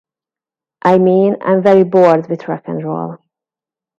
[0.81, 3.17] I mean, I'm very bored with rock and roll.